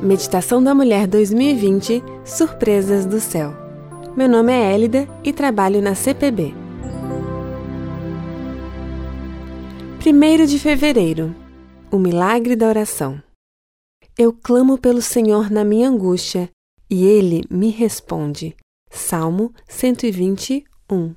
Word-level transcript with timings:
Meditação 0.00 0.62
da 0.62 0.74
Mulher 0.74 1.06
2020 1.06 2.02
Surpresas 2.24 3.06
do 3.06 3.20
Céu. 3.20 3.54
Meu 4.16 4.28
nome 4.28 4.52
é 4.52 4.74
Élida 4.74 5.08
e 5.22 5.32
trabalho 5.32 5.80
na 5.80 5.94
CPB. 5.94 6.52
1 10.04 10.46
de 10.46 10.58
fevereiro 10.58 11.34
O 11.90 11.98
milagre 11.98 12.54
da 12.54 12.68
oração. 12.68 13.22
Eu 14.18 14.32
clamo 14.32 14.76
pelo 14.76 15.00
Senhor 15.00 15.50
na 15.50 15.64
minha 15.64 15.88
angústia 15.88 16.50
e 16.90 17.04
ele 17.04 17.44
me 17.48 17.70
responde. 17.70 18.54
Salmo 18.90 19.52
121. 19.68 21.14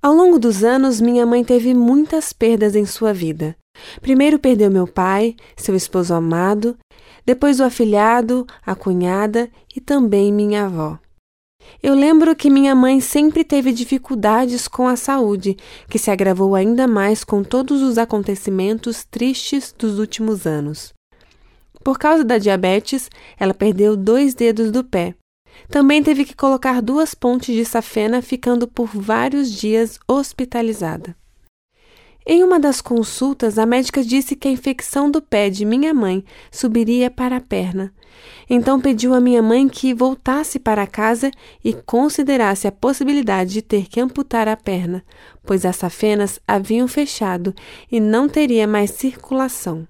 Ao 0.00 0.14
longo 0.14 0.38
dos 0.38 0.64
anos, 0.64 1.00
minha 1.00 1.26
mãe 1.26 1.44
teve 1.44 1.74
muitas 1.74 2.32
perdas 2.32 2.74
em 2.74 2.86
sua 2.86 3.12
vida. 3.12 3.56
Primeiro 4.00 4.38
perdeu 4.38 4.70
meu 4.70 4.86
pai, 4.86 5.36
seu 5.56 5.74
esposo 5.74 6.14
amado, 6.14 6.76
depois 7.28 7.60
o 7.60 7.64
afilhado, 7.64 8.46
a 8.64 8.74
cunhada 8.74 9.50
e 9.76 9.82
também 9.82 10.32
minha 10.32 10.64
avó. 10.64 10.98
Eu 11.82 11.94
lembro 11.94 12.34
que 12.34 12.48
minha 12.48 12.74
mãe 12.74 13.02
sempre 13.02 13.44
teve 13.44 13.70
dificuldades 13.70 14.66
com 14.66 14.88
a 14.88 14.96
saúde, 14.96 15.54
que 15.90 15.98
se 15.98 16.10
agravou 16.10 16.54
ainda 16.54 16.88
mais 16.88 17.24
com 17.24 17.44
todos 17.44 17.82
os 17.82 17.98
acontecimentos 17.98 19.04
tristes 19.04 19.74
dos 19.78 19.98
últimos 19.98 20.46
anos. 20.46 20.94
Por 21.84 21.98
causa 21.98 22.24
da 22.24 22.38
diabetes, 22.38 23.10
ela 23.38 23.52
perdeu 23.52 23.94
dois 23.94 24.32
dedos 24.32 24.70
do 24.70 24.82
pé. 24.82 25.14
Também 25.68 26.02
teve 26.02 26.24
que 26.24 26.34
colocar 26.34 26.80
duas 26.80 27.14
pontes 27.14 27.54
de 27.54 27.66
safena, 27.66 28.22
ficando 28.22 28.66
por 28.66 28.88
vários 28.88 29.52
dias 29.52 30.00
hospitalizada. 30.08 31.14
Em 32.30 32.44
uma 32.44 32.60
das 32.60 32.82
consultas, 32.82 33.58
a 33.58 33.64
médica 33.64 34.04
disse 34.04 34.36
que 34.36 34.48
a 34.48 34.50
infecção 34.50 35.10
do 35.10 35.22
pé 35.22 35.48
de 35.48 35.64
minha 35.64 35.94
mãe 35.94 36.22
subiria 36.52 37.10
para 37.10 37.36
a 37.36 37.40
perna. 37.40 37.90
Então 38.50 38.78
pediu 38.78 39.14
à 39.14 39.20
minha 39.20 39.42
mãe 39.42 39.66
que 39.66 39.94
voltasse 39.94 40.58
para 40.58 40.86
casa 40.86 41.30
e 41.64 41.72
considerasse 41.72 42.68
a 42.68 42.72
possibilidade 42.72 43.54
de 43.54 43.62
ter 43.62 43.88
que 43.88 43.98
amputar 43.98 44.46
a 44.46 44.54
perna, 44.58 45.02
pois 45.42 45.64
as 45.64 45.76
safenas 45.76 46.38
haviam 46.46 46.86
fechado 46.86 47.54
e 47.90 47.98
não 47.98 48.28
teria 48.28 48.66
mais 48.66 48.90
circulação. 48.90 49.88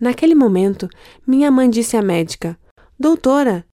Naquele 0.00 0.34
momento, 0.34 0.88
minha 1.24 1.52
mãe 1.52 1.70
disse 1.70 1.96
à 1.96 2.02
médica: 2.02 2.58
Doutora, 2.98 3.64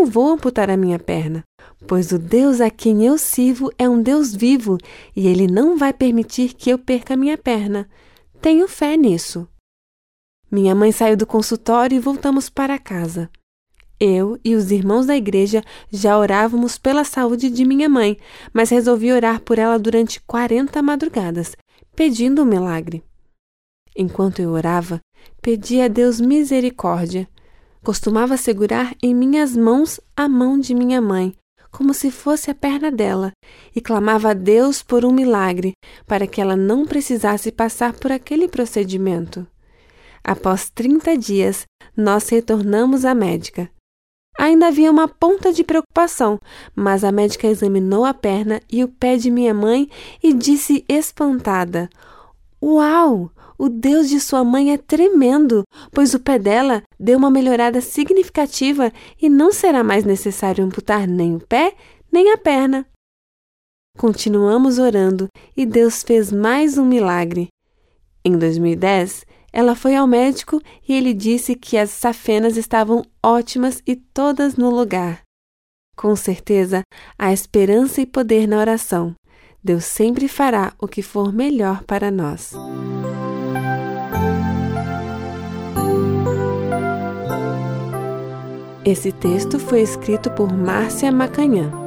não 0.00 0.06
vou 0.06 0.32
amputar 0.32 0.70
a 0.70 0.78
minha 0.78 0.98
perna, 0.98 1.44
pois 1.86 2.10
o 2.10 2.18
Deus 2.18 2.58
a 2.58 2.70
quem 2.70 3.04
eu 3.04 3.18
sirvo 3.18 3.70
é 3.76 3.86
um 3.86 4.00
Deus 4.00 4.34
vivo 4.34 4.78
e 5.14 5.28
ele 5.28 5.46
não 5.46 5.76
vai 5.76 5.92
permitir 5.92 6.54
que 6.54 6.70
eu 6.70 6.78
perca 6.78 7.14
minha 7.14 7.36
perna. 7.36 7.86
Tenho 8.40 8.66
fé 8.66 8.96
nisso. 8.96 9.46
Minha 10.50 10.74
mãe 10.74 10.90
saiu 10.90 11.18
do 11.18 11.26
consultório 11.26 11.96
e 11.96 12.00
voltamos 12.00 12.48
para 12.48 12.78
casa. 12.78 13.28
Eu 14.00 14.40
e 14.42 14.54
os 14.54 14.70
irmãos 14.70 15.04
da 15.04 15.14
igreja 15.14 15.62
já 15.92 16.16
orávamos 16.16 16.78
pela 16.78 17.04
saúde 17.04 17.50
de 17.50 17.66
minha 17.66 17.88
mãe, 17.88 18.16
mas 18.54 18.70
resolvi 18.70 19.12
orar 19.12 19.42
por 19.42 19.58
ela 19.58 19.78
durante 19.78 20.18
quarenta 20.22 20.80
madrugadas, 20.80 21.54
pedindo 21.94 22.40
um 22.40 22.46
milagre. 22.46 23.04
Enquanto 23.94 24.40
eu 24.40 24.52
orava, 24.52 24.98
pedi 25.42 25.78
a 25.82 25.88
Deus 25.88 26.22
misericórdia 26.22 27.28
Costumava 27.82 28.36
segurar 28.36 28.94
em 29.02 29.14
minhas 29.14 29.56
mãos 29.56 29.98
a 30.16 30.28
mão 30.28 30.58
de 30.58 30.74
minha 30.74 31.00
mãe, 31.00 31.34
como 31.70 31.94
se 31.94 32.10
fosse 32.10 32.50
a 32.50 32.54
perna 32.54 32.90
dela, 32.90 33.32
e 33.74 33.80
clamava 33.80 34.30
a 34.30 34.34
Deus 34.34 34.82
por 34.82 35.04
um 35.04 35.12
milagre, 35.12 35.72
para 36.06 36.26
que 36.26 36.40
ela 36.40 36.56
não 36.56 36.84
precisasse 36.84 37.50
passar 37.50 37.94
por 37.94 38.12
aquele 38.12 38.48
procedimento. 38.48 39.46
Após 40.22 40.68
30 40.68 41.16
dias, 41.16 41.64
nós 41.96 42.28
retornamos 42.28 43.04
à 43.04 43.14
médica. 43.14 43.70
Ainda 44.38 44.68
havia 44.68 44.90
uma 44.90 45.08
ponta 45.08 45.52
de 45.52 45.64
preocupação, 45.64 46.38
mas 46.74 47.04
a 47.04 47.12
médica 47.12 47.46
examinou 47.46 48.04
a 48.04 48.14
perna 48.14 48.60
e 48.70 48.82
o 48.84 48.88
pé 48.88 49.16
de 49.16 49.30
minha 49.30 49.52
mãe 49.52 49.88
e 50.22 50.32
disse 50.32 50.84
espantada: 50.88 51.88
Uau! 52.62 53.30
O 53.60 53.68
Deus 53.68 54.08
de 54.08 54.18
sua 54.18 54.42
mãe 54.42 54.72
é 54.72 54.78
tremendo, 54.78 55.64
pois 55.92 56.14
o 56.14 56.18
pé 56.18 56.38
dela 56.38 56.82
deu 56.98 57.18
uma 57.18 57.30
melhorada 57.30 57.82
significativa 57.82 58.90
e 59.20 59.28
não 59.28 59.52
será 59.52 59.84
mais 59.84 60.02
necessário 60.02 60.64
amputar 60.64 61.06
nem 61.06 61.36
o 61.36 61.40
pé 61.40 61.74
nem 62.10 62.32
a 62.32 62.38
perna. 62.38 62.86
Continuamos 63.98 64.78
orando 64.78 65.28
e 65.54 65.66
Deus 65.66 66.02
fez 66.02 66.32
mais 66.32 66.78
um 66.78 66.86
milagre. 66.86 67.48
Em 68.24 68.38
2010, 68.38 69.26
ela 69.52 69.74
foi 69.74 69.94
ao 69.94 70.06
médico 70.06 70.58
e 70.88 70.94
ele 70.94 71.12
disse 71.12 71.54
que 71.54 71.76
as 71.76 71.90
safenas 71.90 72.56
estavam 72.56 73.04
ótimas 73.22 73.82
e 73.86 73.94
todas 73.94 74.56
no 74.56 74.70
lugar. 74.70 75.20
Com 75.94 76.16
certeza, 76.16 76.80
há 77.18 77.30
esperança 77.30 78.00
e 78.00 78.06
poder 78.06 78.48
na 78.48 78.58
oração. 78.58 79.14
Deus 79.62 79.84
sempre 79.84 80.28
fará 80.28 80.72
o 80.78 80.88
que 80.88 81.02
for 81.02 81.30
melhor 81.30 81.84
para 81.84 82.10
nós. 82.10 82.54
Esse 88.90 89.12
texto 89.12 89.56
foi 89.60 89.82
escrito 89.82 90.32
por 90.32 90.52
Márcia 90.52 91.12
Macanhã. 91.12 91.79